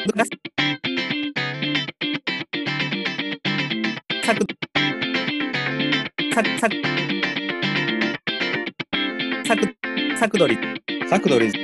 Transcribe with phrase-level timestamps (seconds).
[0.00, 0.16] サク
[6.32, 6.76] サクサク
[9.46, 9.76] サク
[10.18, 10.58] サクドリ
[11.10, 11.58] サクドリズ、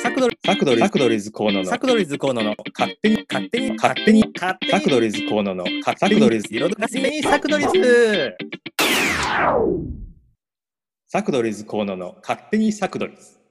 [0.00, 8.36] サクドリサクドリ、サクドリズ河野のサクドリズ河野の勝手に、勝手に勝手に、勝手にサクドリズ河野の勝手にサクドリズ、彩らせにサクドリズ
[11.08, 13.43] サクドリズ河野の勝手にサクドリズ。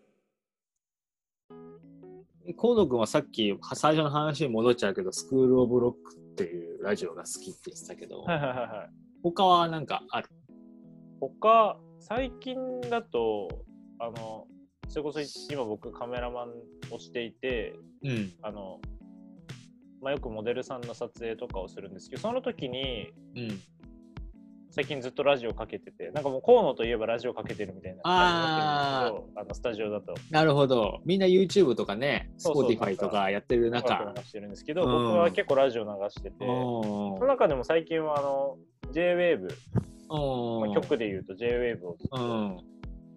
[2.57, 8.67] 河野君はさっき最初の話に戻っちゃうけど、スクール・オブ・ロックっていうラジオが好きって言ってたけど、はいはいはいはい。
[9.23, 10.27] 他はなんかある？
[11.21, 13.47] 他、最近だと、
[13.99, 14.45] あの、
[14.89, 16.49] それこそ今僕カメラマン
[16.93, 18.33] をしていて、うん。
[18.41, 18.81] あの、
[20.01, 23.59] まあ、よくモデルさんの撮影とかをするんですけど、その時にうん。
[24.75, 30.15] 最近ずっとラジオかけてて、なんかもう河野といえばラジオかけてるみたいな感じになってるんですけど、あのスタジオだと。
[30.31, 30.99] なるほど。
[31.05, 34.11] みんな YouTube とかね、Spotify とかやってる中。
[34.17, 38.57] 流してるんですけど、うん僕は結構ラジオ流してて、おその中でも最近はあの
[38.91, 39.47] JWAVE、
[40.09, 42.57] おまあ、曲で言うと JWAVE をずっとうん。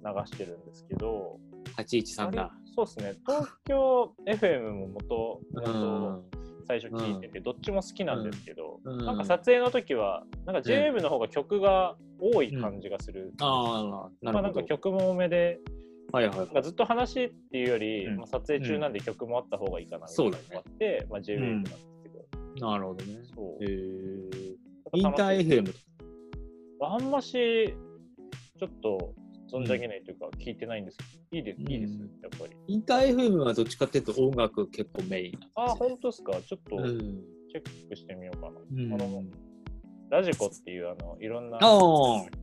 [0.05, 1.41] 流してるんですけど、
[1.79, 2.53] 813だ。
[2.77, 6.25] そうですね、東京 FM も元、う元ん。
[6.67, 9.05] 最初聞いてて、どっちも好きなんですけど、うん。
[9.05, 13.33] なんか撮影の時は、なんか JWAVE の方が曲が多い感じがする。
[13.41, 14.61] ああ、なまあ、なるほど。
[14.61, 15.61] んか曲も多めで、
[16.13, 16.37] はいはい。
[16.37, 18.17] なんかずっと話っていうより、うん。
[18.17, 22.09] まあ、撮影中なんで曲もあった方がいいかなみたいなのがあって、まあ、JWAVE なんですけ
[22.61, 23.19] ど、なるほどね。
[23.35, 23.65] そう。
[23.65, 24.57] へえ。
[24.95, 25.75] インター FM
[26.81, 27.75] あんまし、
[28.59, 29.15] ちょっと
[29.53, 32.57] 存じ上げないというか、聞いてないんですけど、いいです、いいです、うんやっぱり。
[32.67, 36.33] インター FM はどっちかっていうと音楽結構メインなんですよあ、本当ですか？
[36.43, 36.99] ちょっとうん。
[37.51, 38.59] チェックしてみようかな。
[38.59, 39.23] うんあの
[40.09, 41.61] ラジコっていうあのいろんなっ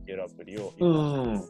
[0.04, 1.42] ていうアプリをうん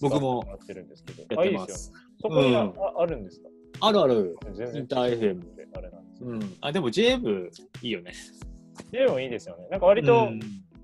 [0.00, 1.40] 僕も使ってるんですけど。
[1.40, 2.00] あいいですよね。
[2.20, 3.48] そこにあ,、うんああるんですか？
[3.80, 4.36] あるある。
[4.54, 6.28] 全然インター FM であれなんですよ。
[6.30, 6.54] うん。
[6.60, 7.48] あ、でも JF
[7.82, 8.12] いいよね。
[9.08, 9.68] もいいですよね。
[9.70, 10.40] なんか割と、うん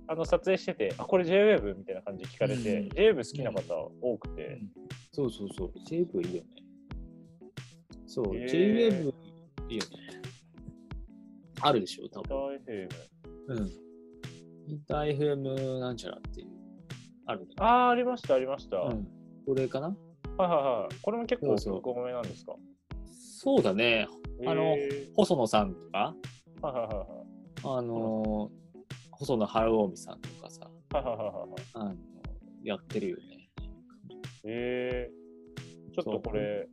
[0.06, 4.60] あの撮影してて、あ、これ JWAVE みたいな感じで聞かれて、うん JWAVE 好きな方多くて、
[5.12, 5.72] そうそうそう。
[5.88, 6.48] JF いいよね。
[8.06, 9.08] そう、へー JF
[9.68, 10.20] いいよね。
[11.60, 12.56] あるでしょ、多インタ分。
[12.66, 12.88] ー FM。
[13.48, 13.68] うん。
[14.66, 16.48] インター FM なんちゃらっていう。
[17.26, 17.46] あるね。
[17.58, 18.76] ああ、ありました、ありました。
[18.76, 19.08] はいうん。
[19.46, 19.96] これかな？
[20.36, 20.94] はいはい。
[21.02, 22.54] これも結構そうそう曲多めなんですか？
[23.10, 24.06] そうだね。
[24.46, 24.76] あの
[25.14, 26.14] 細野さんとか、
[26.60, 27.06] はいはいはいはい。
[27.78, 28.63] あのー、
[29.16, 30.70] 細野晴臣さんとかさ。
[30.92, 31.02] あ
[31.84, 31.94] の
[32.62, 33.50] やってるよね。
[34.44, 36.68] えー、ちょっとこれ、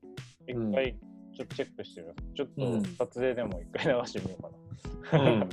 [0.47, 0.95] 一うん回
[1.35, 2.23] ちょっとチェックしてみます。
[2.35, 5.23] ちょっうんと撮影でも一回流してみようかな。
[5.23, 5.49] うん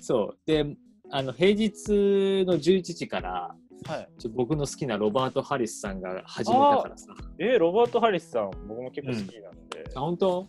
[0.00, 0.38] そう。
[0.46, 0.76] で、
[1.10, 3.54] あの平日の11時から、
[3.86, 4.08] はい。
[4.18, 7.14] ちょ僕の好きなロバート・ハリスさんが始めたからさ。
[7.38, 9.84] えー、ロバート・ハリスさん、僕も結構好きなんで。
[9.94, 10.48] あ、本当？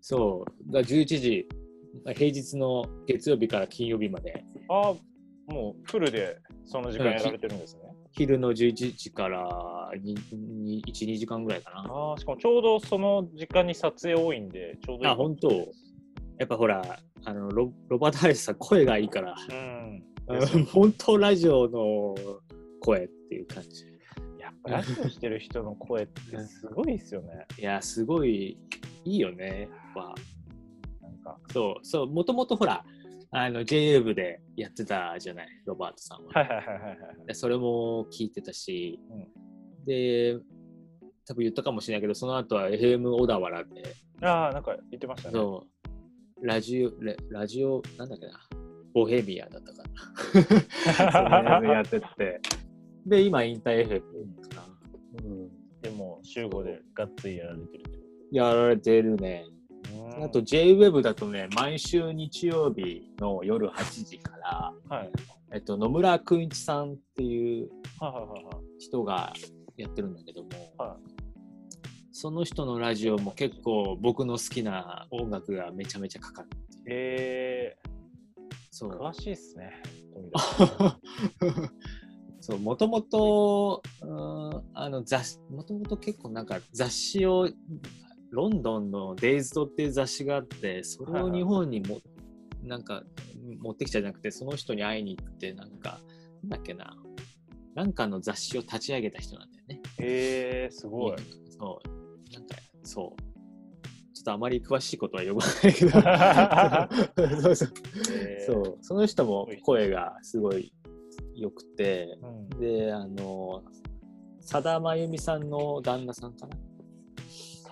[0.00, 0.72] そう。
[0.72, 1.48] だ11時、
[2.14, 7.82] 平日の月曜日から金曜日まで、ああ、もうフルでその時間やられてるんですね。
[8.12, 11.92] 昼の11時からにに1、2時間ぐらいかな。
[11.92, 15.10] ああ、しかもちょうどその時間に撮影多いんで、ちょうどいい。
[15.10, 15.50] あ、本当
[16.38, 20.04] やっぱほら、あのロロバート・ハリスさん、声がいいから、うん。
[20.28, 22.14] うん本当ラジオの
[22.80, 23.84] 声っていう感じ。
[24.38, 27.46] やっぱラジオしてる人の声ってすごいですよね。
[27.58, 28.56] いや、すごい
[29.04, 29.62] いいよね。
[29.62, 30.14] やっぱ
[31.32, 31.40] か。
[31.52, 32.84] そう、そう、もともとほら、
[33.32, 36.32] あの JA 部でやってたじゃない、ロバートさんは。
[36.32, 37.26] はいはいはいはいはい。
[37.26, 39.50] でそれも聞いてたし、うん
[39.86, 40.38] で、
[41.26, 43.82] 多分言ったかもしれないけど、その後は FM 小田原で、
[44.22, 45.34] ああ、なんか言ってましたね。
[45.34, 45.66] そ
[46.42, 48.32] う、ラジオ、レラジオ、なんだっけな、
[48.92, 49.72] ボヘミアだった
[51.12, 51.68] かな。
[51.72, 52.40] やってて。
[53.06, 54.00] で、今、インター FM
[54.48, 55.24] かな。
[55.24, 55.48] うん、
[55.80, 57.84] でも、集合でがっつりやられてる
[58.32, 59.44] やられてるね。
[60.22, 65.10] あと、JWEB だとね、毎週日曜日の夜8時から、はい。
[65.52, 67.70] えっと、野村くんいちさんっていう。
[68.78, 69.32] 人が
[69.76, 70.48] やってるんだけども、
[70.78, 70.96] は
[72.12, 76.84] その人のラジオも結構僕の好きな音楽がめちゃめちゃかかるっていう。
[76.88, 77.90] えー、
[78.70, 79.82] そう詳しいっすね。
[82.40, 87.48] そう、もともと、うんあの雑誌、もともと結構なんか雑誌を、
[88.30, 91.98] ロンドンのデイズドっていう雑誌があって、それを日本にも、
[92.62, 93.02] なんか
[93.60, 96.00] 持ってきたじゃなくて、その人に会いに行って、なんか、
[96.42, 96.96] なんだっけな、
[97.74, 99.76] なんかの雑誌を立ち上げた人なんだよね。
[99.76, 101.16] くえー、すごい。
[101.50, 102.32] そう。
[102.32, 103.22] なんか、そう。
[104.14, 107.40] ちょっとあまり詳しいことは呼ばないけど。
[107.40, 107.72] そうそう。
[108.12, 108.78] えーそう。
[108.82, 110.72] その人も声がすごい
[111.34, 113.62] 良くて、うんで、あの、
[114.40, 116.56] さだまゆみさんの旦那さんかな。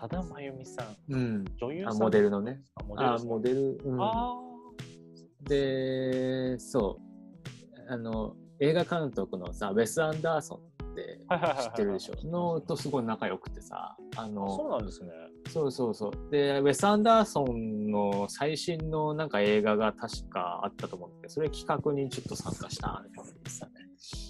[0.00, 1.45] 佐田真由美さん、うん。
[1.47, 2.61] あ、女優さんモデルのね。
[2.77, 2.85] あ
[3.25, 3.79] モデル。
[3.85, 4.37] うん、あ
[5.43, 7.93] で、そう。
[7.93, 10.59] あの、映画監督のさ、ウェス・アンダーソン
[10.91, 11.21] って
[11.62, 12.27] 知ってるでしょ？
[12.29, 14.35] のとすごい仲良くてさ、ああそう
[14.69, 15.11] の、なんですね。
[15.49, 16.31] そうそうそう。
[16.31, 23.71] で、ウェス・アンダーソンの最新のなんか映画が確かあったと思うんそれ企画にちょっと参加したみたいなですね。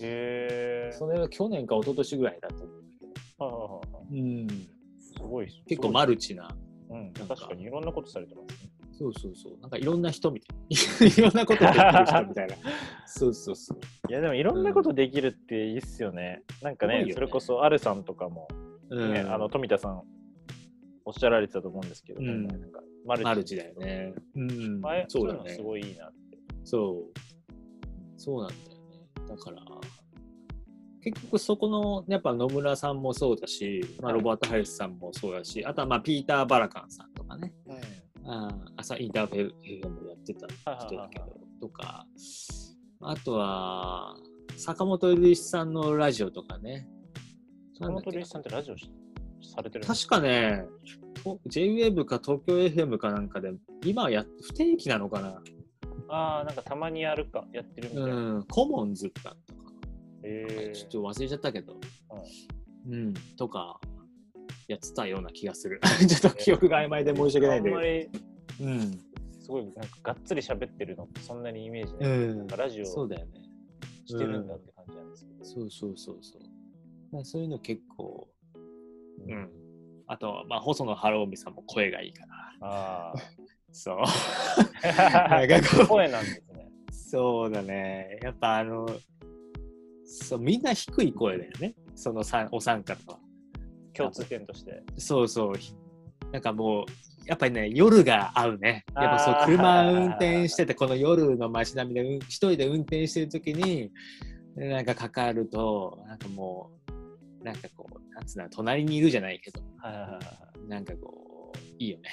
[0.02, 0.92] へえ。
[0.92, 3.06] それが去年か一昨年ぐらいだと思うんだけ
[3.38, 3.44] ど。
[3.44, 3.80] はいはいは
[4.10, 4.77] うん。
[5.18, 5.64] すごい。
[5.66, 6.48] 結構マルチな。
[6.90, 8.70] うん、確かにいろんなことされてますね。
[8.98, 9.60] そうそうそう。
[9.60, 10.56] なんかいろんな人みたい
[11.00, 11.06] な。
[11.06, 12.56] いろんなことできる人みたいな。
[13.06, 13.78] そうそうそう。
[14.10, 16.42] いやでもいろんなことできるっていいっすよね。
[16.62, 18.48] なんかねねそれこそアルさんとかも、
[18.90, 20.02] うんねあの富田さん
[21.04, 24.14] おっしゃられてたと思うんですけど、うんなんかマルチだよね。
[24.34, 25.62] うん前そうだねそういうのす。
[25.62, 26.38] ごいいいなって。
[26.64, 27.18] そう。
[28.16, 29.28] そうなんだよね。
[29.28, 29.62] だから、
[31.12, 34.22] 結局そこの、やっぱ野村さんもそうだし、まあ、はい。
[34.22, 37.52] ロバート・ハリスさんもそうだし、あとはまあピーター・バラカンさんとかね、
[38.24, 42.06] あー朝インターフェルもやってた人だけはいはいど、とか、
[43.00, 44.16] あとは、
[44.56, 46.86] 坂本龍一さんのラジオとかね。
[47.78, 48.90] 坂本龍一さんってラジオし
[49.42, 50.64] されてる確かね、
[51.22, 53.52] と JWAVE か東京 FM かなんかで、
[53.84, 55.40] 今やっ不定期なのかな。
[56.10, 58.14] ああ、なんかたまにやるか、やってるみたいな。
[58.14, 59.67] うん、コモンズだったか
[60.22, 60.28] な。
[60.28, 61.76] えちょっと忘れちゃったけど、
[62.88, 63.80] うん、とか、
[64.68, 65.80] やってたような気がする。
[66.06, 68.10] ちょっと記憶が曖昧で申し訳ないんだあんまけり
[68.60, 68.66] ど。
[68.66, 69.08] うん。
[69.40, 72.18] すごいなんかがっつり喋ってるのってそんなにイメージうない。
[72.18, 73.40] んなんかラジオそうだよね。
[74.04, 75.44] してるんだって感じなんですけど。
[75.44, 76.42] そうそうそうそう。
[77.10, 78.58] まあ、そういうの結構、う
[79.26, 79.50] うん。
[80.06, 82.56] あと、まあ、細野晴臣さんも声がいいから。
[82.60, 83.14] あ
[83.72, 83.96] そう。
[84.02, 85.46] あ。
[85.46, 86.70] なんかこう声なんですね。
[86.90, 88.18] そうだね。
[88.22, 88.86] やっぱあの、
[90.08, 91.74] そう、みんな低い声だよね。
[91.94, 93.18] そのさお三方は。
[93.92, 94.82] 共通点として。
[94.96, 95.54] そうそう。
[96.32, 96.84] なんかもう、
[97.26, 98.84] やっぱりね、夜が合うね。
[98.96, 103.92] やっぱそう車運転してて、この夜の街並みでうん一人で運転してるときに、
[104.56, 106.70] なんかかかると、なんかも
[107.40, 109.60] う、なんかこう、なんつうの、隣にいるじゃないけど。
[110.66, 112.10] なんかこう、いいよね。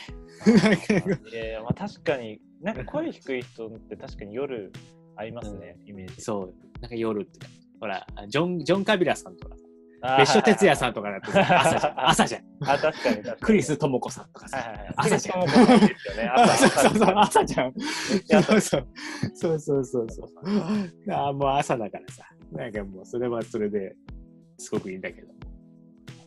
[1.31, 4.71] いやいや、 まあ確かに、なんか声低い人って確かに夜
[5.15, 6.21] 合いますね、イメージ。
[6.21, 7.64] そう、なんか夜って。
[7.86, 9.56] ほら、ジョン、ジョン・カビラさんとか、
[10.18, 12.10] 別所哲也さんとかだってさ 朝じゃん。
[12.10, 12.44] 朝じゃん。
[12.64, 13.38] あ、確かに確かに。
[13.42, 14.58] クリス智子さんとかさ。
[14.58, 14.94] はいはいはい。
[14.98, 16.32] 朝じゃんクリス智子さんいいですよね。
[16.36, 17.74] 朝 そうそうそう、朝じゃん。
[18.44, 18.88] そうそう。
[19.36, 20.30] そうそうそうそう。
[21.12, 22.24] ああ、もう朝だからさ。
[22.52, 23.96] なんかもう、それはそれで
[24.58, 25.28] すごくいいんだけど。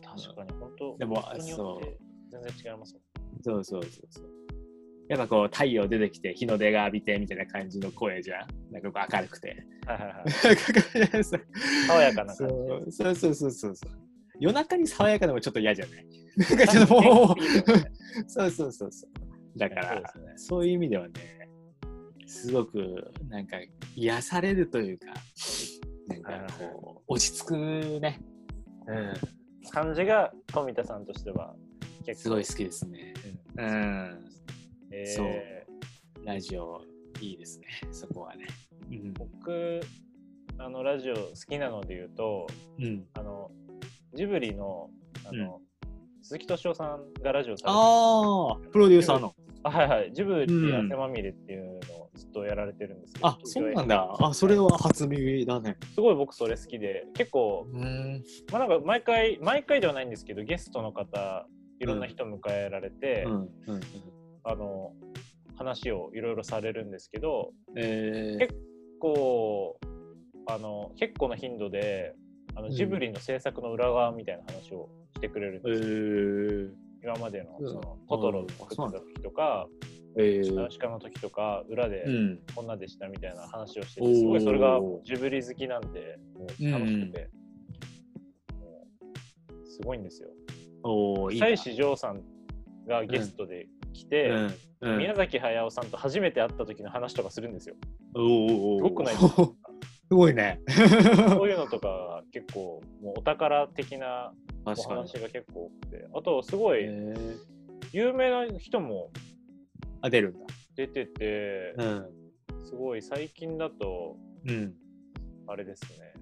[0.01, 0.97] 確かに、本当。
[0.97, 1.97] でも人によって
[2.31, 3.03] 全然違いますもん。
[3.43, 4.38] そうそうそうそう。
[5.09, 8.71] やっぱこう、太陽出てきて、日の出が浴びてみたいな感じの声じゃん。
[8.71, 9.65] なんかこう明るくて。
[9.87, 11.23] はいはいはい。
[11.23, 11.39] 爽
[11.87, 12.47] 爽やかな感
[12.85, 12.91] じ。
[12.91, 13.91] そうそうそうそうそう。
[14.39, 16.05] 夜中に爽やかでもちょっと嫌じゃない？
[16.37, 17.35] なんかちょっともう、
[18.29, 19.57] そうそうそうそう。
[19.57, 21.13] だから、そうねそういう意味ではね、
[22.27, 23.57] すごくなんか
[23.95, 25.07] 癒されるというか、
[26.07, 28.21] なんかこう、落ち着くね。
[28.87, 29.13] うん。
[29.71, 31.55] 感じが富田さんとしては
[32.05, 33.13] 結構すごい好きですね。
[33.57, 34.25] うんうん。
[34.91, 36.81] えーそうラジオ、
[37.21, 37.67] いいですね。
[37.91, 38.45] そこはね。
[38.91, 39.13] うん。
[39.13, 39.79] 僕
[40.57, 42.45] あのラジオ好きなので言うと
[42.77, 43.49] うん、あの
[44.13, 44.89] ジブリの
[45.25, 45.61] あの、
[46.21, 49.33] 鈴木敏夫さんがラジオされてああ、プロデューサーの。
[49.61, 54.15] あはいはいジブリうん汗まみれっていうのをずっとやられてるんですけど、あ、そうなんだ。
[54.19, 55.77] あ、それは初耳だね。
[55.93, 58.23] すごい僕それ好きで結構うん。
[58.51, 61.47] まあなんか毎回毎回ではないんですけどゲストの方
[61.79, 63.33] いろんな人迎えられて、うん。
[63.33, 63.49] うん。
[64.43, 64.93] あの
[65.57, 68.39] 話をいろいろされるんですけどえー。
[68.39, 68.55] 結
[68.99, 69.77] 構
[70.47, 72.15] あの結構な頻度で
[72.55, 72.67] あうん。
[72.67, 76.69] のジブリの制作の裏側みたいな話をしてくれるんえですよ、ー。
[77.03, 79.67] 今までのうんそのトトロを作ってた時とか、
[80.17, 80.55] えー。
[80.55, 82.39] ナウシカの時とか裏でうん。
[82.55, 86.17] こんなでしたみたいな話をしててすごいそれがジブリ好きなんで
[86.71, 87.29] 楽しくて、
[88.59, 88.87] も
[89.63, 90.29] うすごいんですよ。
[91.29, 92.21] 久石譲さん
[92.87, 94.53] がゲストで来て、うん。
[94.81, 97.75] うん、宮崎駿さんと初めて会った時の話とかするんですよ。
[98.15, 98.17] す
[98.81, 99.43] ごくないですか？
[100.09, 100.61] すごいね。
[101.29, 104.33] そういうのとか結構もうお宝的な
[104.65, 104.71] お。
[104.73, 107.37] 話が結構多くてあとすごいえー
[107.91, 109.09] 有名な人も
[110.01, 110.45] あ、出るんだ。
[110.75, 112.05] 出ててうん。
[112.63, 114.15] すごい最近だと
[114.47, 114.73] うん。
[115.47, 116.13] あれですね、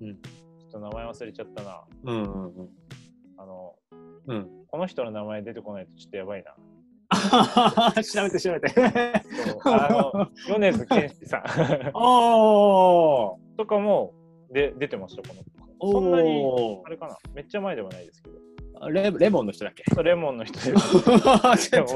[0.00, 2.68] うんちょっと名前忘れちゃったなうんうんうん。
[3.38, 3.74] あの
[4.26, 4.64] うん。
[4.66, 6.54] この人の名前出てこないとちょっとやばいな
[7.10, 8.72] 調べて調べて。
[9.64, 11.90] あの 米津玄師さん。
[11.94, 13.56] おー。
[13.56, 14.14] とかも
[14.52, 15.42] で出てましたこの。
[15.92, 17.16] そんなにおあれかな。
[17.34, 18.38] めっちゃ前ではないですけど。
[18.90, 19.82] レレモンの人だっけ？
[19.92, 21.02] そうレモンの人です。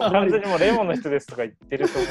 [0.00, 2.06] 完全にもうレモンの人ですとか言ってるともう、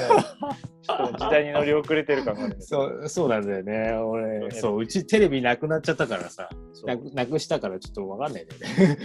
[0.82, 2.88] ちょっと時代に乗り遅れてる感があるんですよ。
[2.90, 3.92] そうそうなんだよね。
[3.94, 6.50] 俺、そうそう、うちテレビなくなっちゃったからさ、
[6.86, 8.98] なくなくしたからちょっとわかんないんだよね。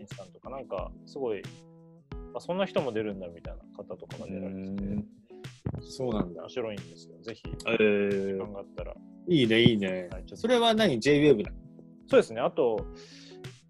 [0.00, 1.42] インスタントかなんかすごい
[2.34, 5.04] あそんな人も出るんだみたいな方とかが出られてて。
[5.80, 6.42] そうなんだ。
[6.42, 6.48] 面。
[6.48, 7.14] 白いんですよ。
[7.22, 8.32] ぜひえー。
[8.34, 8.94] 時間があったら。
[9.28, 10.08] いいね、いいね。
[10.10, 11.56] はいそれは何 ?JWAVE なの
[12.08, 12.40] そうですね。
[12.40, 12.86] あと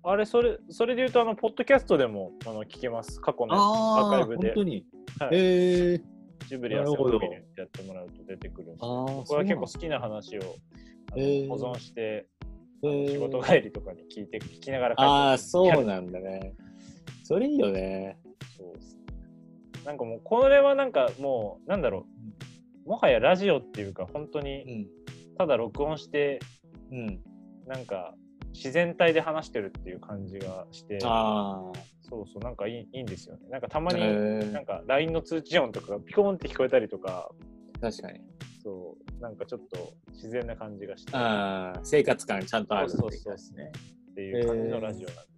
[0.04, 3.20] あれそれそれで言うとあのポッドキャストでもあの聞けます。
[3.20, 4.54] 過去のアーカイブで。
[4.54, 4.84] 本当に？
[5.18, 5.28] はい。
[5.32, 7.12] えー、ジブリやセブン
[7.56, 10.40] やってもらうと出てくるんですあよー僕は結構好きな話を
[11.12, 11.48] あのへー。
[11.48, 12.26] 保存して
[12.84, 13.10] えー。
[13.12, 16.54] 仕事帰りとかに聞いて聞きながらああ、そうんなんだね。
[17.24, 18.18] それいいよね。
[18.58, 22.06] そうなんかもうこれはなんかもうなんだろ
[22.86, 24.86] うもはやラジオっていうか本当にん。
[25.38, 26.40] ただ録音して
[26.90, 27.20] うん。
[27.66, 28.14] なんか
[28.54, 33.94] 自然体で話してるっていう感じがしてあそうそうなんかいいいいんですよねなんかたまあ。
[33.94, 37.30] にえーなんか LINE の通知音とかがピコーンって聞こえたりとか
[37.80, 38.20] 確かに。
[38.62, 43.70] そうなんかちょっと自然な感じがしてああ、生活感ちゃんとあるそうそうそうですね。
[44.10, 45.14] っていう感じのラジオなん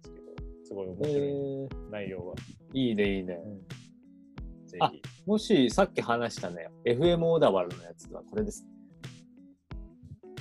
[0.71, 2.35] すごい面え白いー、内容は、
[2.73, 3.37] いいね、いいね。
[4.67, 8.65] ぜあひもしさっき話したね、FM 小田原のやつはこれです。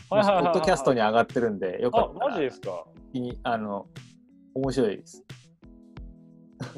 [0.09, 2.29] はいはいはいはいポッドキャストに上がってるんで、よかあったら。
[2.29, 2.87] マジですか？
[3.13, 3.89] 気にあの、
[4.55, 5.25] 面白いです。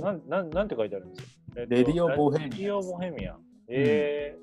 [0.01, 1.29] なんなんなんて書いてあるんですか、
[1.59, 3.35] えっとレディオボヘミアンレディオボヘミア。
[3.35, 4.35] ンえ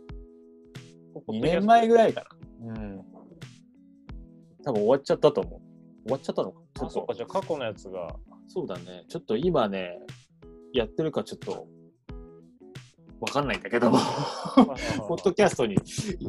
[1.28, 1.32] ー。
[1.34, 2.24] 2年前ぐらいか
[2.62, 2.74] な。
[2.76, 3.02] うん。
[4.64, 5.60] 多分終わっちゃったと思う。
[6.06, 6.60] 終わっちゃったのか。
[6.76, 7.16] ちょあそうっとか。
[7.16, 8.16] じゃあ過去のやつが
[8.50, 9.06] そうだね。
[9.08, 10.00] ちょっと今ね、
[10.74, 11.68] やってるかちょっと、
[13.22, 14.00] わかんないんだけども、
[15.08, 15.78] ポッドキャストに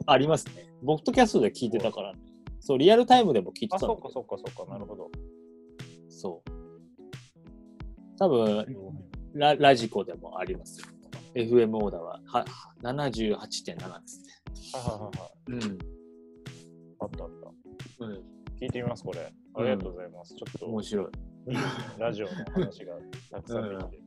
[0.06, 0.70] ありますね。
[0.84, 2.12] ポッドキャストで聞いてたから、
[2.60, 5.10] そう、リアルタイムでも聞いてあたんだけどそうかそうかそうかなるほど
[6.10, 6.50] そう。
[8.18, 8.66] 多分
[9.32, 10.86] ラ、ラジコでもありますよ。
[11.34, 12.44] FM オーダーはは
[12.82, 14.24] 78.7ですね。
[14.74, 15.78] はいはいはいはいうん。
[16.98, 17.30] あったあっ
[17.98, 18.12] たうん、
[18.60, 21.06] 聞いてみますこれありがとうございます、ちょっと面白い。
[21.98, 22.94] ラジオの話が
[23.30, 24.02] たくさんでき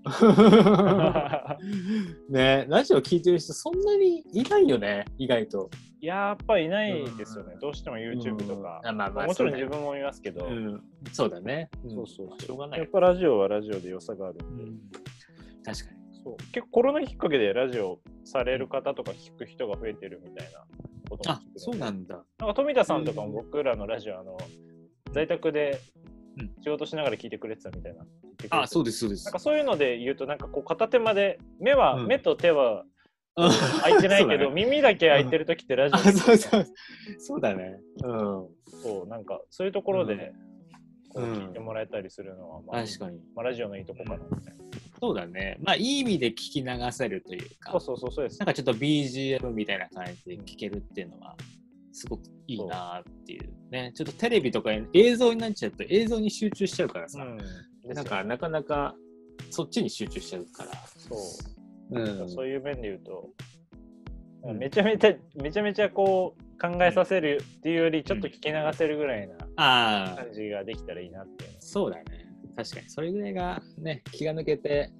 [1.58, 5.70] て、ねラジオ聞いてる人そんなにいないよね、意外と。
[6.00, 8.90] やっぱいないですよね、どうしても YouTube とか、うん。
[8.90, 11.70] あまあまあもちろん自分も見ますけど、うん、そうだね。
[11.88, 12.80] そうそうしょうがない。
[12.80, 12.90] やっ。
[12.90, 14.80] ぱラジオはラジオで良さがあるんで、うん。
[15.64, 16.24] 確かに。
[16.24, 16.38] そう。
[16.52, 20.66] 結構コロナきっかけでラジオされる方とか聞く人が増えてるみたいな
[21.10, 22.24] ことも聞くのであ、そうなんだ。
[22.38, 24.38] なんか富田さんとかも僕らのラジオあの
[25.14, 26.03] 在宅でうん
[26.64, 28.06] 仕事しながら聞いてくれてたみたいな
[28.50, 29.40] あ、そうです、そうですなんか。
[29.40, 32.86] そういうので言うとなんかこう片手まで目は、うん目と手は
[33.36, 36.66] うん開いてないけど、ね耳だけ開いてる時ってラジオあ、そうそう。
[37.18, 37.80] そうだね。
[38.04, 38.48] うん。
[38.68, 40.34] そうなんかそういうところで、
[41.10, 43.20] こううん聞いてもらえたりするのは、まあ確かに。
[43.36, 44.64] まあ、ラジオのいいとこかなみたいな、
[45.00, 45.58] そうだね。
[45.64, 51.36] まあ、いい意味で聞き流せるというか、そうそうそうそうですなんかちょっと BGM みたいな感じで聞けるっていうのは、
[51.94, 53.92] すごくいいなっていうね。
[53.96, 57.38] ちょっとテレビとか映像になっちゃうと映像に集中しちゃうからさ、うん
[57.94, 58.96] なんかなかなか
[59.50, 60.72] そっちに集中しちゃうから。
[60.98, 61.16] そ
[61.92, 62.30] ううん。
[62.30, 63.30] そういう面で言うと、
[64.44, 72.06] うんめちゃめちゃめちゃめちゃこう考えさせるっていうよりちょっと聞き流せるぐらいな感じができたらいいなっていうのそうだね。
[72.56, 72.90] 確かに。
[72.90, 74.92] それぐらいがね、気が抜けて、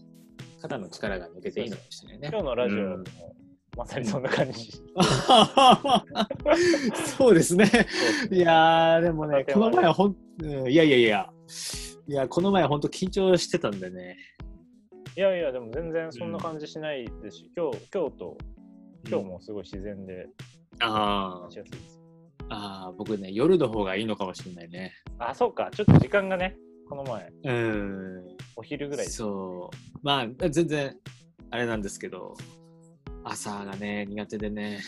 [0.62, 2.30] 肩の力が抜けていいのかもしれないね。
[2.32, 3.04] 今日のラジオも、うん
[3.76, 4.72] まさにそんな感じ、
[7.18, 7.66] そうですね。
[8.32, 11.30] いやー、でもね、この前ほん、うんいやいやいや、
[12.08, 14.18] いや、この前ほんと緊張してたんでね。
[15.16, 18.38] いやいやでも全然そんな感じしないですし、今日今日と
[19.08, 20.28] 今日もすごい自然で
[20.80, 22.02] あ話しやすいです、
[22.50, 24.94] あー、僕ね、夜の方がいいのかもしれないね。
[25.20, 25.70] あそうか。
[25.72, 26.58] ちょっと時間がね
[26.90, 28.24] この前うん。
[28.56, 30.00] お昼ぐらいそう。
[30.04, 30.96] まあ、全然、
[31.50, 32.36] あれなんですけど、
[33.24, 34.80] 朝がね、苦手でね。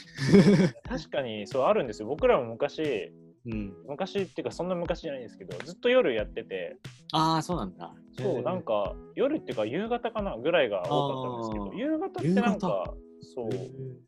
[0.88, 2.08] 確かにそうあるんですよ。
[2.08, 3.12] 僕らも昔
[3.46, 3.74] うん。
[3.88, 6.78] 昔っていうかそんな昔じゃないんですけどずっと夜やってて。
[7.12, 7.94] ああ、そうなんだ。
[8.18, 13.50] そうなんか夜っていうか夕方かなぐらいが多かったんですけど夕方ってなんかそう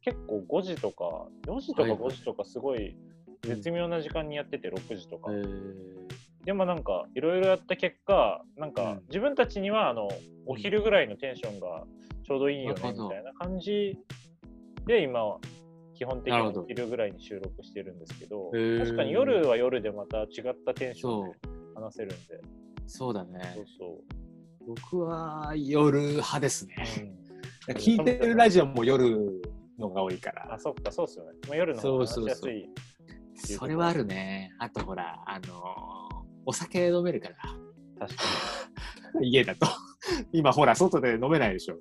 [0.02, 2.00] 結構5時とか4時とかはいはい。
[2.00, 2.96] 5時とかすごい
[3.44, 6.08] 絶妙な時間にやってて6時とか、えー。
[6.46, 9.04] でもなんかいろいろやった結果なんかうん。
[9.10, 10.08] 自分たちにはあの
[10.46, 11.84] お昼ぐらいのテンションが
[12.28, 13.98] ちょうどいいよねみたいな感じ
[14.86, 15.40] で今は
[15.96, 22.18] 基本的にお昼ぐらいに収録してるんですけど確かに夜は夜でまた違ったテンションそで話せるんで。
[22.88, 23.54] そうだね。
[23.56, 24.76] そうそう。
[24.76, 26.76] 僕は夜派ですね。
[27.68, 27.76] うん。
[27.76, 29.42] 聞いてるラジオも夜
[29.78, 30.54] のが多いから。
[30.54, 30.60] あ。
[30.60, 32.70] そっかそうっすよね、まあ、夜の方が話しやすい
[33.36, 34.52] それはあるね。
[34.60, 36.18] あとほら、あのー
[36.50, 37.36] お酒飲めるから、
[38.00, 38.24] 確か
[39.22, 39.68] 家だと。
[40.34, 41.78] 今ほら、外で飲めないでしょ。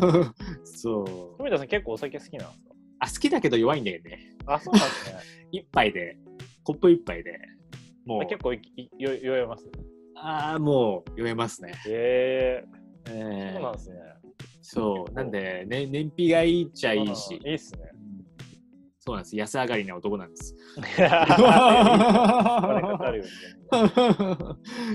[0.64, 1.06] そう。
[1.38, 2.74] 富田さん結構お酒好きなんですか？
[3.00, 4.18] あ、好きだけど弱いんだよね。
[4.46, 5.18] あ、そうなんですね。
[5.52, 6.16] 一杯で、
[6.64, 7.38] コップ一杯で、
[8.04, 9.70] もう、結構いいよ酔えます？
[10.16, 11.72] ああ、もう酔えますね。
[11.88, 12.62] え
[13.08, 13.96] えー、ーそうなんですね。
[14.62, 15.12] そう。
[15.14, 17.48] なんで、ね、燃費がいいっちゃいいしあ。
[17.48, 17.80] いいっすね。
[18.98, 19.36] そうなんです。
[19.36, 20.54] 安上がりな男なんです。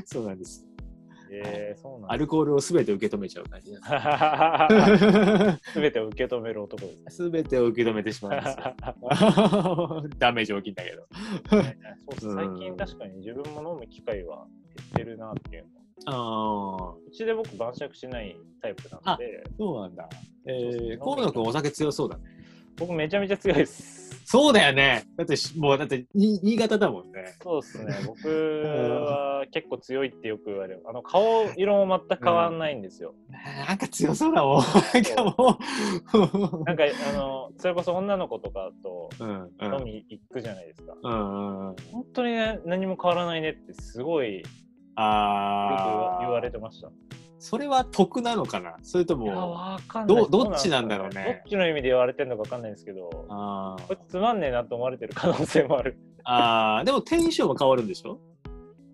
[0.06, 0.64] そうなんです。
[1.32, 5.72] えー、そうなんアルコールをすべて受け止めちゃう感じなんです。
[5.74, 7.04] すべてを受け止める男です。
[7.10, 7.16] す。
[7.18, 10.04] すべてを受け止めてしまうんですよ。
[10.18, 11.08] ダメージ大きいんだけど。
[12.20, 15.70] そう最近確かに自分も飲む機会は減ってるなっていうの。
[16.08, 20.10] ああ、うちで僕晩酌しないタイプなんで、そうなんだ。
[20.46, 22.24] えー、河野くんお酒強そうだね。
[22.78, 24.05] 僕めちゃめちゃ強いです。
[24.36, 25.06] そうだよね。
[25.16, 27.24] だってし、もう、だって、に新潟だもんね。
[27.42, 27.94] そうですね。
[28.06, 30.84] 僕は結構強いってよく言われる。
[30.86, 33.14] あの顔色も全く変わんないんですよ。
[33.30, 34.62] なんか強そうだもん。
[34.94, 35.58] なんかも
[36.60, 36.64] う。
[36.68, 40.98] なんかあのそれこそ女の子とかとうんうん飲み行くじゃないですか。
[41.02, 41.76] うんうんうん。
[41.94, 44.48] 本当に、ね、何も変わらないねってすごいよく。
[44.98, 46.92] 言われてました。
[47.48, 48.76] それは得なのかな？
[48.82, 49.78] それとも。
[50.08, 55.96] どどっちなんだろうねどっちの意味で言われてるのかわかんないですけど、あこいつつまんねえなと思われてる可能性もある。
[56.24, 56.86] あー。
[56.86, 58.20] でもテンションは変わるんでしょ？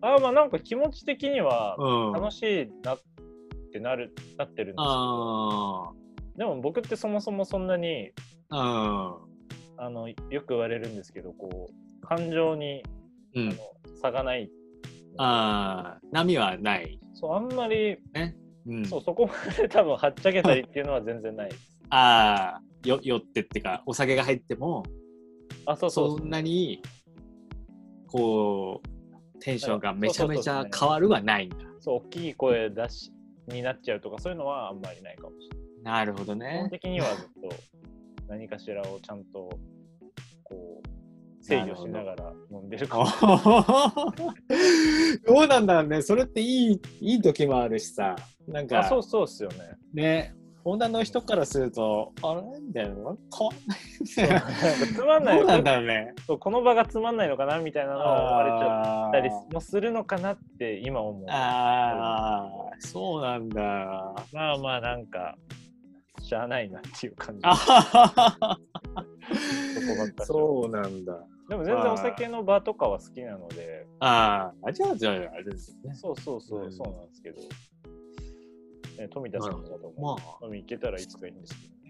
[0.02, 2.12] あまあなんか気持ち的にはうん。
[2.12, 3.00] 楽しいなっ
[3.72, 5.92] てなる、なってるんですけど、あ
[6.36, 8.12] でも僕ってそもそもそんなに
[8.50, 9.16] あ。
[9.78, 12.84] あのよく言われるんですけど、こう感情に、
[13.34, 13.44] うん。
[13.44, 13.50] うん。
[13.54, 13.58] あの
[14.02, 14.50] 差がない。
[15.18, 16.00] ああ。
[16.12, 17.00] 波はない。
[17.14, 17.98] そうあんまり、
[18.66, 18.86] うん。
[18.86, 21.80] そうそこまで多分はっちゃけたりっていうのは全然ないです。
[21.90, 22.62] ああ。
[22.88, 24.84] よ、酔ってってか、お酒が入っても、
[25.66, 26.82] あ、そうそうそんなに、
[28.08, 31.58] こう、テンションがめちゃめちゃ変わるはないんだ。
[31.80, 33.12] そう、大きい声出し
[33.48, 36.06] になっちゃうとか、そういうのはあんまりないかもしれない。
[36.06, 36.68] なるほど基本ね。
[36.72, 37.56] 的にはずっと
[38.28, 39.50] 何かしらをちゃんと
[41.42, 43.06] 制御しながら飲んでるかも。
[45.28, 46.02] どうなんだろうね。
[46.02, 48.16] それっていい、いい時もあるしさ。
[48.48, 49.56] なんか、あそうそうっすよね。
[49.94, 52.42] ね、女の人からすると、あれ？
[52.42, 53.80] なんだよ、変わんない
[54.94, 56.14] つまんないなんだろうね。
[56.28, 61.26] そうこの場がつまんないのかなみたいなのを思われちゃあったりもするのかなって今思う。
[61.30, 63.62] あー、そうなんだ。
[64.32, 65.36] まあまあなんか
[66.22, 67.42] しゃあないなっていう感じ。
[69.82, 71.28] そこばっかりそうなんだ。
[71.50, 75.94] でも全然お酒の場とかは好きなので、ああ、じゃあ、じゃあ、あれですね。
[75.96, 77.42] そうそうそう、うんそうなんですけど、
[78.98, 81.82] ね、富田さんとかとまもあ、飲み行けたらいつかいいんですけどね。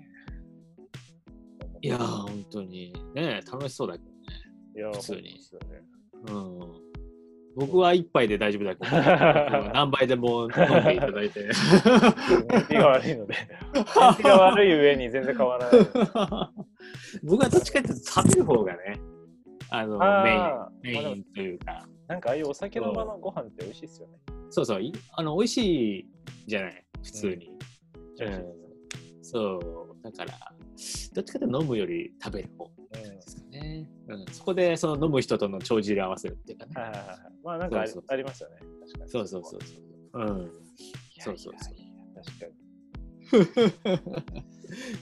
[1.81, 2.93] いやー、本当に。
[3.13, 4.15] ね楽しそうだけどね。
[4.75, 5.83] いや普通にそうですよね。
[6.27, 6.90] うん。
[7.55, 11.49] 僕は一杯で大丈夫だけど、何杯でも飲んでいただいて。
[12.49, 13.35] 燃費が悪いので、
[13.73, 15.81] 燃費が悪い上に全然変わらない。
[17.23, 19.01] 僕はどっちかっていうと食べる方がね、
[19.69, 24.13] あの、メイン、メインというか、なんかああいうお酒の場のご飯って美味しいですよね。
[24.49, 26.09] そうそう、いあの、美味しい
[26.47, 27.35] じゃない、普通に。
[27.35, 27.39] めっ
[28.15, 30.31] ちゃ美味しいですそう、だから、
[31.13, 32.71] どっちかというと飲むより食べる方ね。
[32.93, 33.89] ですかね。
[34.07, 36.81] うん、そこで、その飲む人との帳尻合わせるっていうかねうん。。
[36.81, 37.17] はいはいはい。
[37.43, 38.55] まあなんかありますよね。
[38.81, 39.09] 確かに。
[39.11, 39.75] そうそうそうそ
[40.19, 40.21] う。
[40.21, 40.51] うん。
[41.19, 41.73] そうそうそう
[42.15, 42.61] 確かに。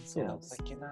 [0.05, 0.53] そうなんです。
[0.53, 0.87] お酒な。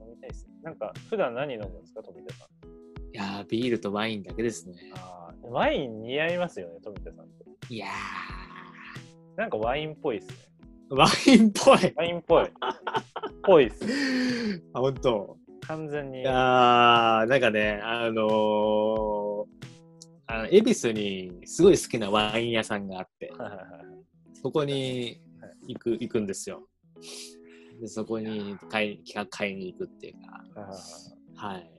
[0.00, 0.54] 飲みたいですね。
[0.62, 2.66] なんか普段何飲むんですか、富田さん？
[3.14, 4.74] いやー、ビールとワインだけですね。
[4.96, 7.44] あーワイン似合いますよね、富田さんって。
[7.74, 7.86] いや
[9.36, 10.36] なんかワインっぽいですね。
[10.90, 11.92] ー、ワインっぽい。
[11.96, 12.48] ワインっぽい。
[13.42, 13.84] ぽいっす。
[14.72, 15.38] あ、本当。
[15.66, 16.20] 完全に。
[16.20, 19.46] いやー、なんかね、あのー、
[20.28, 23.66] あの恵比寿にすごい好きなワイン屋さんがあって、はいはいはい
[24.42, 25.20] そこに
[25.66, 26.68] 行く行くんですよ。
[27.80, 31.70] でそこに買い買いに行くっていうか、はい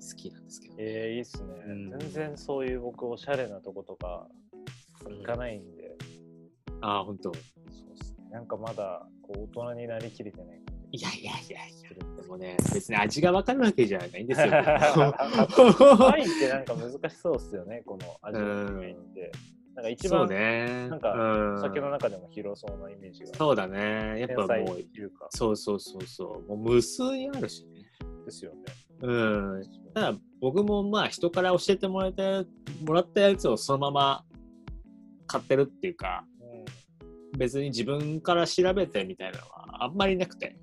[0.00, 1.90] 好きなんですけど、えー、いいっすね、うん。
[1.98, 4.26] 全然そういう僕おしゃれなとことか
[5.06, 5.96] 行かないんで、
[6.80, 7.34] ああ、本当。
[7.34, 8.30] そうっすね。
[8.30, 10.63] なんかまだこう大人になりきれてない
[10.94, 11.90] いやいやいやいや、
[12.22, 14.46] でもね、別に味が分かるわけじゃないんですよ。
[14.54, 19.32] ワインってなんか難しそうっすよねこの味のイメージって、
[19.74, 20.88] なんか一そう番ね。
[20.88, 24.20] なんかうんお酒の中でも広そうなイメージがそうだね。
[24.20, 26.48] やっぱもう、うかそうそうそうそう。
[26.48, 27.82] もう無数にあるしね。
[28.24, 28.62] ですよね
[29.02, 29.62] うん。
[29.94, 32.44] ただ僕もまあ人から教えてもらった
[32.86, 34.24] もらったやつをそのまま
[35.26, 36.33] 買ってるっていうかうん
[37.36, 40.56] 別に自分から調べてみたいなのはあんまりなくて。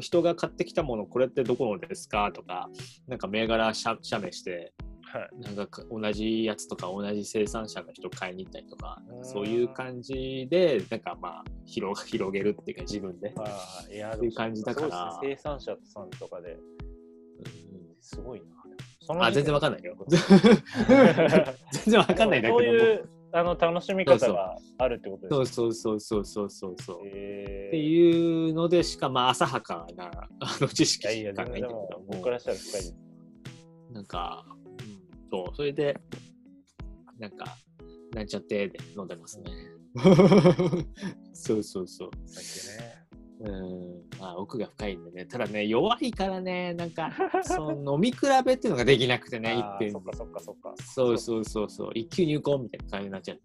[0.00, 2.68] 人が買ってきたものこれってどこのですかとか
[3.06, 4.74] なんか銘柄写写メして
[5.12, 5.40] はい。
[5.40, 13.46] なんかか同じやつとか同じ生産者の人買いに行ったりとかうんそういう感じでなんかまあ広 広げるっていうか自分で、は
[13.90, 15.20] いや、っていう感じだから。
[15.22, 15.36] ね。
[15.36, 16.60] 生産者さんとかでうん。
[18.00, 18.46] すごいな。
[19.24, 19.96] あ全然わかんないよ。
[21.70, 22.58] 全然わかんないんだけども。
[22.58, 30.10] そういうあの楽しみ方があるってことですそうそうそうそうそうそうそう、えっていうのでしかまあ浅はかな
[30.40, 31.68] あの知識しかないんだけど。
[31.68, 32.96] も僕からしたら深いです。
[33.92, 35.56] なんか、うん、そう。
[35.56, 35.98] それで
[37.18, 37.44] なんか
[38.14, 39.50] なんちゃってで飲んでますね。
[41.32, 42.10] そうそうそう。
[42.26, 42.95] さっきね。
[43.40, 44.18] うん。
[44.18, 45.26] まあ奥が深いんでね。
[45.26, 49.94] ただね弱いからねなんかその飲み比べっていうのができなくてねいっぺんに。
[49.96, 50.74] あーそっかそっかそっか。
[50.82, 51.90] そうそうそうそう。
[51.94, 53.38] 一級入魂みたいな感じになっちゃっ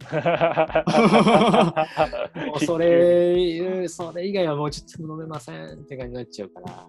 [2.33, 6.87] て もうそれそれ以外はもうちょっと飲めませんって感じになっちゃうから。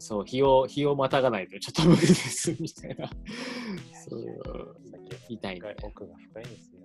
[0.00, 3.10] そう日を日をまたがないとちょっと無理ですみたいな。
[4.08, 4.76] そう。
[5.28, 6.78] 痛いんで深奥が深いんですよ。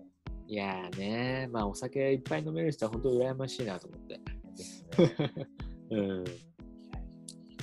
[0.48, 4.20] いやーねまあお酒いっぱい飲める人は本当羨ましいなと思って
[4.56, 5.48] ですね。
[5.92, 6.26] うん。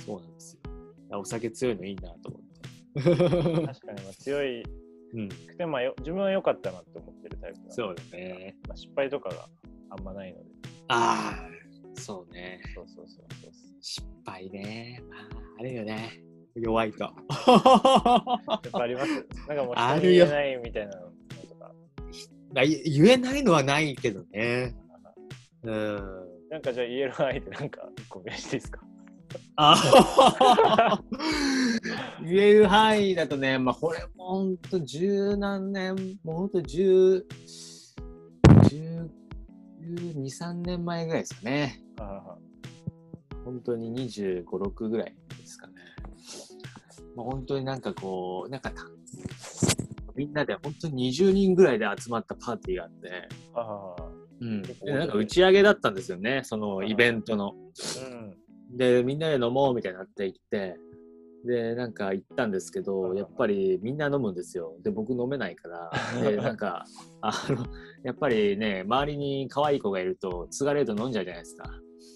[0.05, 0.59] そうなんです
[1.09, 1.19] よ。
[1.19, 2.51] お酒強いのいいなと思って。
[3.01, 4.63] 確かにまあ強い
[5.13, 5.29] うん。
[5.29, 8.55] くて、まあよ自分は良かったなって思ってるタイプそうだね。
[8.67, 9.49] まあ、失敗とかが
[9.89, 10.45] あんまないので。
[10.87, 12.61] ああそうね。
[12.75, 13.51] そうそうそうそう。
[13.81, 15.01] 失敗ね。
[15.09, 16.23] まああるよね。
[16.55, 17.03] 弱いと。
[17.03, 17.13] やっ
[18.71, 19.27] ぱあります。
[19.47, 21.11] なんかもう人に言あるよえないみたいなの
[21.47, 21.73] とか。
[22.53, 24.75] 言えないのはないけどね。
[25.63, 26.20] うん
[26.51, 28.81] なんかじゃあ言える範囲でなんか一個増やしていいですか？
[29.55, 30.99] あ
[32.21, 37.25] 言える範囲だとね、まあ、これもほんと十何年、もうほんと十、
[38.69, 39.09] 十
[40.15, 41.81] 二、三年前ぐらいですかね。
[41.99, 42.35] あ
[43.45, 45.73] 本当に25、6ぐらいですかね。
[47.15, 48.83] まあ、本当になんかこう、なんかた
[50.15, 53.95] みんなで本当に20人ぐらいで集まったパーティーがあって、あ
[54.41, 54.61] うん、
[54.97, 57.53] なんか打ち上げだったんですよね、そのイベントの。
[58.71, 58.77] うん。
[58.77, 60.77] で、みんなで飲もうみたいになって行って、
[61.45, 64.75] で、なんか行ったんですけうんど、やっぱりみんな飲むんですよ。
[64.83, 65.91] で、僕飲めないから、
[66.23, 66.85] で、 なんか、
[67.21, 67.65] あの、
[68.03, 71.69] やっぱりね、周りに可愛い子がいると、継がれると飲んじゃうじゃないですか。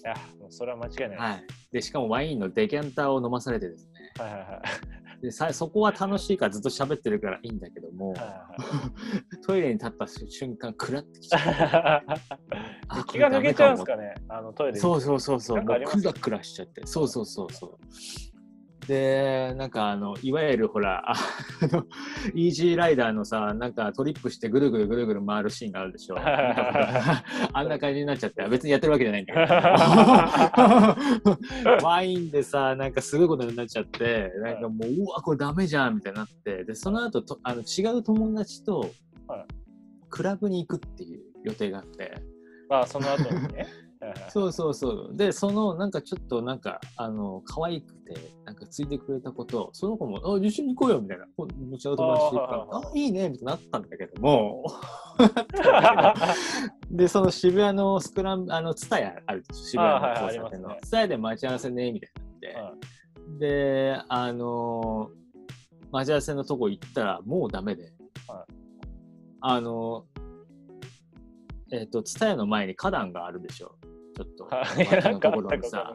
[0.04, 1.18] いや、もうそれは間違いない。
[1.18, 1.44] はい。
[1.72, 4.12] で、しかもワインのデキャンターを飲まされてですね。
[4.18, 4.46] はいはいは
[5.02, 8.48] いでさそこは楽しいからずっと喋ってるからいいんだけども、は
[9.46, 12.10] トイレに立った瞬間、くらってきちゃう。
[13.00, 13.04] い。
[13.06, 16.86] 気が抜けちゃうんですかね、あのトイレにそうそうそうそう、もうクラクラしちゃって。
[16.86, 17.78] そうそうそうそう。
[18.86, 21.14] で、なんかあの、いわゆるほら、あ
[21.62, 21.84] の、
[22.34, 26.16] イージーライダーのさ、なんかトリップしてぐるぐるぐるぐる回るシーンがあるでしょ。
[26.18, 27.22] あ
[27.64, 29.40] んな感じになっちゃって、別にやってるわけじゃないんだけ
[31.80, 31.82] ど。
[31.86, 38.90] ワインでさ、なんかすごいことになっちゃって、なんかもう、うわ、これダメじゃんみたいになって、で、その後とあの違う友達と
[39.28, 39.46] はい、
[40.08, 42.14] クラブに行くっていう予定があって、
[42.70, 43.66] ああ、その後にね。
[44.28, 45.16] そうそうそう。
[45.16, 48.14] で、その、なんかちょっと、なんか、あの、可愛くて、
[48.66, 51.26] なんかついてくれたこと、その子も、あ、一緒に行こうよ、みたいな。
[51.36, 54.64] こううちの友達と行くから、あいいね、みたいになったんだけども、
[56.90, 60.76] で、その渋谷のスクラン、あの、ツタヤあるでしょ、渋谷の交差点の。
[60.82, 62.74] ツタヤで待ち合わせね、みたいになって、は
[63.36, 63.38] い。
[63.38, 65.26] で、あのー
[65.92, 67.92] 待ち合わせのとこ行ったら、もうダメで、
[68.26, 68.52] はい。
[69.40, 70.26] あのー
[71.72, 73.76] えっ、と、ツタヤの前に花壇があるでしょ。
[74.16, 74.48] ちょっと、
[75.10, 75.92] のところにさ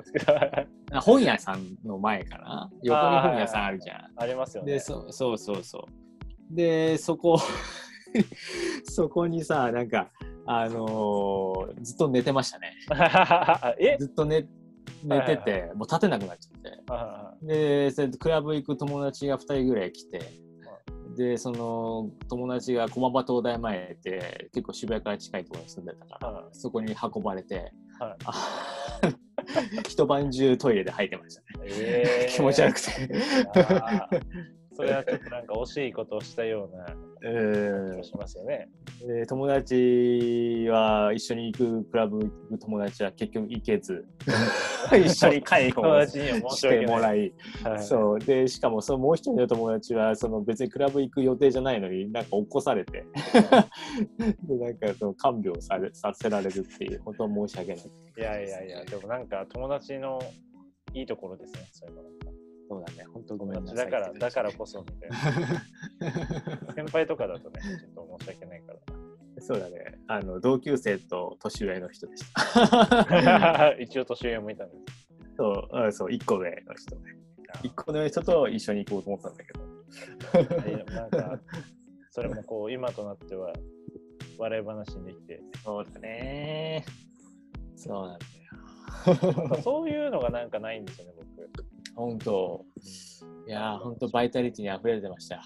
[1.01, 4.11] 本屋さんの前かな横に本屋さんあるじゃん。
[4.15, 4.73] ありますよね。
[4.73, 5.79] で、そそうそうそ
[6.51, 6.55] う。
[6.55, 7.39] で、そこ、
[8.85, 10.11] そこにさ、なんか、
[10.45, 12.73] あのーずっと寝てましたね。
[13.79, 13.97] え？
[13.99, 14.47] ずっと寝
[15.03, 16.91] 寝てて、もう立てなくなっちゃって。
[16.91, 20.19] はで、それでクラブ行く友達が2人ぐらい来て、
[21.21, 28.33] で、その友達が駒場東大前って結構渋谷から近いところに住んでたから、はいそこに運ばれて、はいあ
[29.87, 31.67] 一晩中トイレで吐いてましたね。
[31.67, 32.91] いえー 気持ち悪くて。
[34.81, 36.85] それはちょっとなんか惜しいことをしたような
[37.23, 38.67] うん気がしますよね。
[39.05, 44.05] で友達は一緒に行くクラブ行く友達は結局行けず
[45.05, 46.61] 一緒に介護友をし。
[46.67, 53.05] てもらいはいそうでしかもそのもう一人の友達はその別にクラブ行く予定じゃないのになんか起こされて
[54.43, 57.85] でなんかその看病されさせられるっていう本当申し訳ない
[58.17, 60.19] いやいやいや、でもなんか友達の
[60.93, 62.40] いいところですね、そういうの。
[62.71, 66.73] そうだね本当ごめん友なさい達だから、だからこそみたいな。
[66.73, 68.79] 先輩とかだとね、ちょっと申し訳ないから。
[69.41, 75.35] そうだねあの同級生と年上の人でした 一応年上もいたんです。
[75.35, 77.17] そううんそう1個上の人ね
[77.63, 81.39] 1個上の人と一緒に行こうと思ったんだけどなんか、
[82.11, 83.51] それもこう、今となっては
[84.37, 86.85] 笑い話にできて、そうだね。
[87.75, 89.61] そうなんだよ。
[89.63, 91.20] そういうのがなんかないんですよね、僕。
[91.95, 92.65] 本当。
[93.47, 95.35] いやー、本当バイタリティに溢れてました。
[95.35, 95.39] い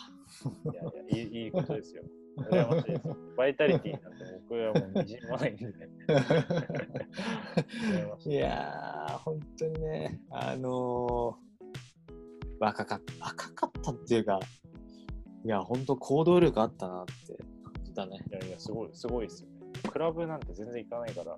[0.75, 2.03] やいや、いいいいことですよ。
[2.37, 3.17] 羨ましいですよ。
[3.37, 5.03] バイタリティなんて僕はもう
[8.25, 8.31] で。
[8.31, 11.45] いやー、本当にね、あのー
[12.59, 14.39] 若かった、若かったっていうか、
[15.43, 18.19] いや、本当行動力あったなって感じだね。
[18.29, 19.55] いやいや、すごい、すごいですよね。
[19.89, 21.37] クラブなんて全然行かないから。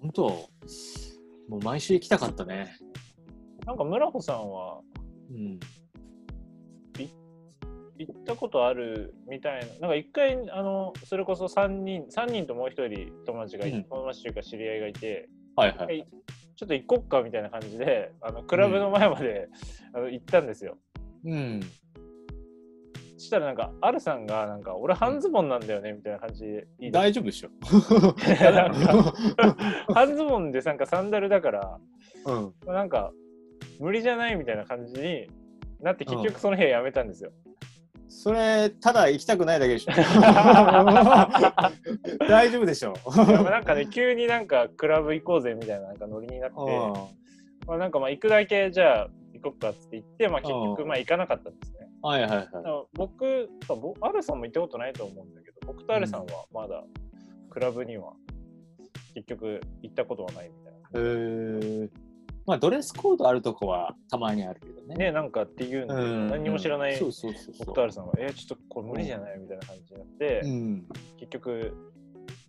[0.00, 0.28] 本当、
[1.48, 2.76] もう毎週行きたかったね。
[3.66, 4.80] なんか村穂さんは
[5.30, 5.60] うん。
[7.98, 15.86] 行ったことあるみたいな、なんか一回、あの、それこそ3人、三人ともう一人友達がいて、うん友達というか知り合いがいて、はいは。
[15.86, 16.04] はいい
[16.54, 19.48] ちょっと行こっかみたいな感じで、あのクラブの前まで、
[19.94, 20.76] あの行ったんですよ。
[21.24, 21.60] うん。
[23.18, 27.50] したらなんか、アルさんが、なんか、俺半ズボンなんだよね、みたいな感じで大丈夫でしょ。
[29.94, 31.80] 半ズボンでなんかサンダルだから、
[32.26, 32.54] うん。
[32.66, 33.12] なんか、
[33.82, 35.26] 無理じゃないみたいな感じに
[35.80, 37.32] なって、結局その部屋やめたんですよ。
[38.08, 39.90] それ、ただ行きたくないだけでしょ。
[42.28, 42.94] 大丈夫でしょ。
[43.42, 46.66] なんかね、急になんかクラブ行こうぜみたいななんかノリになって、うん
[47.66, 51.88] まあ、なんかまあ行くだけじゃあ行こっかって行って、まあ結うん局まあ行かなかったんですね。
[52.02, 52.48] はいはいはい
[52.94, 53.50] 僕、
[54.00, 56.84] アルさんも行ったことないと思うんだけど、僕とアルさんはまだ
[57.50, 58.12] クラブには
[59.14, 60.78] 結局行ったことはないみたいな。
[60.94, 61.90] えー、
[62.46, 64.96] まあドレスコードあるとこはたまにあるけどね。
[64.96, 65.94] ね、なんかっていうんで、
[66.34, 70.86] 何にも知らないそうそうそうそう僕とアルさんが、えー、ちょっとこれ無理じゃないみたいな感じになって、うん。
[71.18, 71.92] 結局、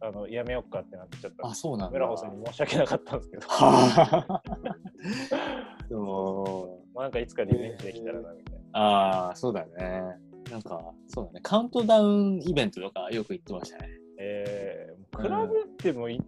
[0.02, 1.56] あのやめようかってなっちゃったんあ。
[1.56, 1.92] そうなんだ。
[1.92, 4.44] 村穂さんに申し訳なかったんですけど、はあ
[5.90, 6.96] そう。
[6.96, 8.80] まあなんかいつかリベンジできたらなみたいな。
[8.80, 10.04] ああ、そうだね。
[10.52, 11.40] なんか、そうだね。
[11.42, 13.90] カウントダウンイベントとかよく行ってましたね。
[14.20, 16.26] えー、クラブっても行っ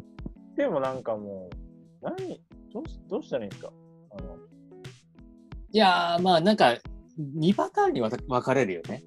[0.56, 1.49] てもなんかも
[2.01, 2.41] う、何
[2.76, 3.72] どうしどうしたらいいんですか？
[4.12, 4.36] あの。
[5.72, 6.76] いやー、まあなんか、
[7.38, 9.04] 2パターンに分か分かれるよね。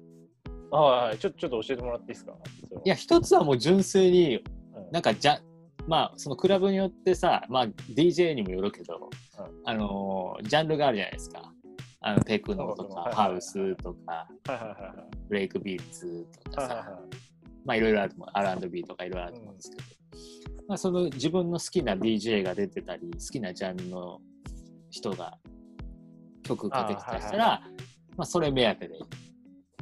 [0.71, 2.33] あはいちょちょっと教えてもらっていいですか？
[2.83, 4.43] いや、一つはもう純粋に、うん。
[4.91, 5.39] なんかじゃ、
[5.87, 9.09] まあそのクラブによってさ、まあ DJ にもよるけど、
[9.65, 11.53] あのージャンルがあるじゃないですか。
[12.01, 14.27] あのテクノとか、ハウスとか、
[15.27, 16.99] ブレイクビーツとかさ、
[17.65, 18.29] まあいろいろあると思う。
[18.33, 19.83] R&B とかいろいろあると思うんですけど、
[20.69, 24.21] まあその自分の好きな DJ が出てたり、好きなジャンルの
[24.91, 25.35] 人が
[26.43, 27.61] 曲かけてたりしたら、
[28.15, 28.99] まあそれ目当てで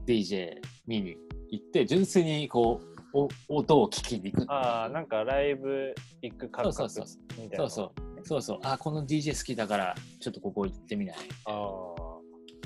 [0.06, 1.18] DJ 見に
[1.52, 2.80] 行って、純粋にこ
[3.14, 3.18] う、
[3.50, 7.70] お音を聞きに行くああ、なんかライブ行く感覚そうそうそうみたいな。
[7.70, 8.26] そうそう。
[8.26, 8.60] そうそう。
[8.64, 11.18] あ、この DJ 好きだから、ちょっとここ行ってみない。
[11.48, 11.84] あ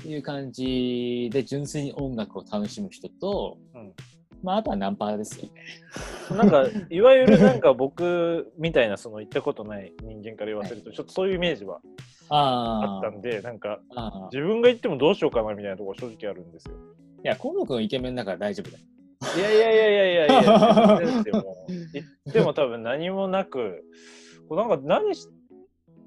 [0.00, 3.92] っていう感じで、純粋に音楽を楽しむ人と、うん
[4.42, 5.50] まあ、あとはナンパですよね。
[6.30, 6.34] あ。
[6.34, 11.80] なんか、いわゆるなんか僕みたいな、その行ったことない人間から言わせると、ちょっとそういうイメージは
[12.28, 13.80] ああったんで、なんか。
[14.32, 16.74] 自分が行ってもどうしようかなみたいなところ正直あるんですよ。
[17.24, 18.84] いや、河野くんイケメンだから大丈夫だよ。
[19.36, 21.44] いやいやいやいやいやいや、全然ですよ。
[21.94, 23.84] 行っても多分何もなく、
[24.48, 25.28] こうなんか何し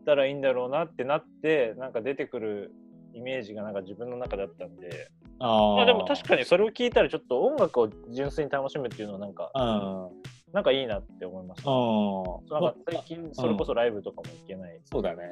[0.05, 2.73] たらいいんだろうなってなって、なんか出てくる
[3.13, 5.75] イメージがなんか自分の中であったんで、ああ。
[5.75, 10.09] まあでも確かにそれを聞いたらちょっと音楽を純粋に楽しむっていうのはなんか、あ
[10.53, 11.69] なんかいいなって思いました。
[11.69, 11.73] あ。
[11.73, 15.23] そうなんか最近それこそライブとかも行けないそうだね。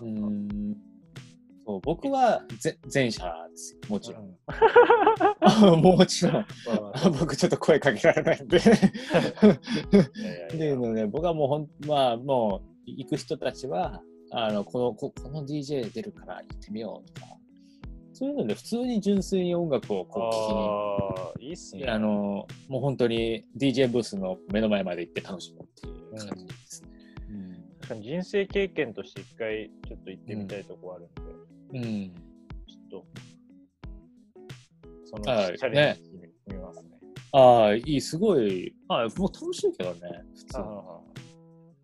[0.00, 0.76] うん。
[1.66, 3.80] そう僕はぜ前者ですよ。
[3.88, 4.36] もちろん。
[5.82, 6.46] もちろん。
[7.20, 8.56] 僕ちょっと声かけられないんで。
[8.56, 8.60] っ
[10.50, 17.26] ていうので、僕はもうほん、まあもう、行く人たちは、あの、この、ここの DJ 出るから行ってみようとか、
[18.20, 21.86] そういうので、普通に純粋に音楽をこう聴きにいいっすね。
[21.88, 26.90] あの、もう本当に DJ ブースの目の前まで行って楽しむっていう感じですね。
[27.80, 31.84] 確かに人生経験として一回ちょっと行ってみたいとこあるんで、うん。
[31.84, 32.14] うん。
[32.68, 33.06] ちょっと、
[35.06, 36.90] そのはいチャレンジしてみますね。
[37.32, 40.00] ああ、いい、すごい、まあ、もう楽しいけどね、
[40.36, 40.58] 普通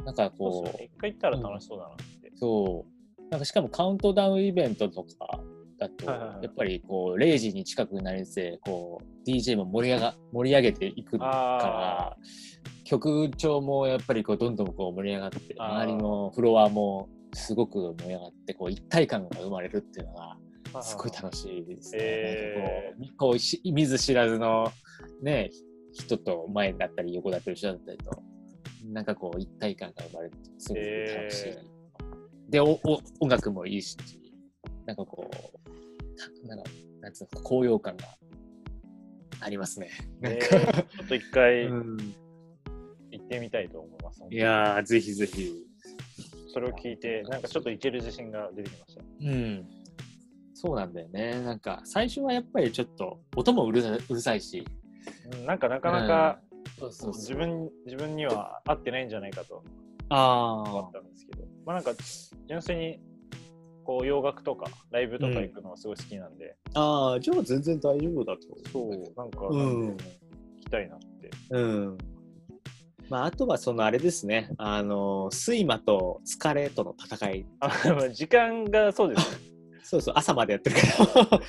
[0.04, 2.30] なんかこう一回行ったら楽しそうだなって。
[2.34, 2.84] そ
[3.18, 3.22] う。
[3.30, 5.40] なんかしかもカウントダウンイベントとか
[5.78, 12.16] だと、やっぱりこう、0時に近くなりて、こう、DJ も盛り上が盛り上げていくから、
[12.84, 20.36] 曲調もやっぱりこう、どんどんこう盛り上がって、周りのフロアもすごく盛り上がって、こう、一体感が生まれるっていうのが、
[20.82, 21.98] すごい楽しいですね。
[22.00, 24.70] えなんかこうこうし見ず知らずの
[25.22, 25.50] ね、
[25.92, 28.22] 人と前だったり横だったり後ろだったりと、
[28.92, 31.48] なんかこう一体感が生まれて、すごく楽しい。
[31.48, 31.76] え
[32.48, 33.96] でおお、音楽もいいし、
[34.86, 35.65] なんかこう、た
[36.44, 38.06] なんか、なんつうの、高揚感が
[39.40, 39.90] ありますね。
[40.22, 41.96] えーちょっと一回うん
[43.10, 44.22] 行ってみたいと思います。
[44.30, 45.52] いやー、ぜひぜひ。
[46.52, 49.02] それを聞いて、なんかちょっといける自信が出てきました。
[49.20, 49.68] うん。
[50.54, 51.40] そうなんだよね。
[51.42, 54.64] なんか、最初はやっぱりちょっと、音もうるさうるさいし。
[55.32, 56.40] うんなんかなかなか
[56.78, 59.62] そうそう自分自分には合ってないんじゃないかと
[60.08, 61.92] あ思ったんですけど、まあなんか
[62.48, 63.00] 純粋に
[63.86, 66.80] こう洋楽とかライブとか行くのはすごい好きなんで、あ。
[66.80, 69.96] ああ、じゃあ全然大丈夫だと思そうなんか、うん行
[70.60, 71.30] きたいなって。
[71.50, 71.98] うん。
[73.08, 74.50] まあ、あとはそのあれですね。
[74.58, 77.46] あの、睡魔と疲れとの戦い。
[77.60, 79.38] あまあ時間がそうですね。
[79.84, 81.40] そうそう、朝までやってるか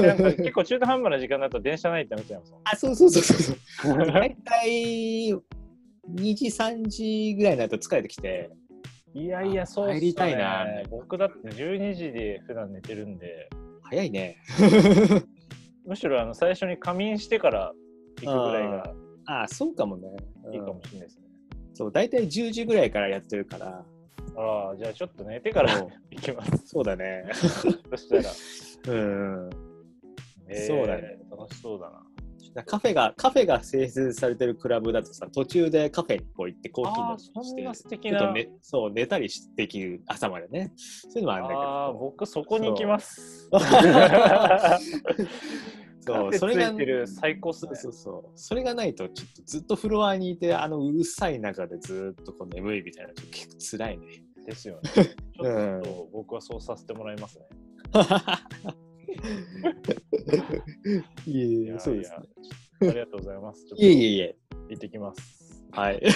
[0.00, 0.06] ら。
[0.14, 2.60] なんか結構中途半端な時間だと電車ないってなっちゃいますもん。
[2.64, 3.56] あ、そうそうそうそう
[3.94, 4.06] そう。
[4.06, 8.50] 大体2時、3時ぐらいになると疲れてきて。
[9.18, 13.48] いやいや、そうっすね帰りたいな僕だって12時で普段寝てるんで、
[13.82, 14.36] 早いね。
[15.84, 17.72] むしろあの最初に仮眠してから
[18.20, 18.94] 行くぐらいが
[19.26, 20.08] ああ、そうかもね。
[20.52, 21.24] いいかもしれないですね。
[21.74, 23.84] そう、大体10時ぐらいからやってるから。
[24.36, 25.72] ああ、じゃあちょっと寝てから
[26.10, 26.68] 行きます。
[26.68, 27.24] そうだね。
[27.34, 28.22] そしたら。
[28.94, 28.96] う
[29.46, 29.50] ん。
[30.48, 31.18] えーそうだね。
[31.30, 32.07] 楽しそうだな。
[32.66, 37.22] カフェが、カフェが併設されてるクラブだとさ、途中でカフェにこう行ってコーヒー飲ああ、んだり
[37.74, 37.98] して。
[38.32, 40.72] ね、そう、寝たりしできる朝までね。
[40.76, 41.60] そういうのもあるんだけど。
[41.60, 43.48] ああ、僕そこに行きます。
[43.50, 43.58] そ
[46.28, 46.72] う、 そそれが
[47.06, 47.74] 最高っすね。
[47.74, 54.06] そうそうそれがないと、ちょっとずっとフロアにいて、あのうるさい中でずっとこう眠いみたいなの結構辛いね。
[54.46, 54.90] ですよね。
[54.94, 55.00] ち
[55.40, 57.44] うんょっと僕はそうさせてもらいますね。
[61.26, 62.18] いえいえ、やそうですね。
[62.80, 63.64] ありがとうございます。
[63.76, 64.36] いえいえいえ。
[64.68, 65.64] 行ってきます。
[65.72, 66.00] はい。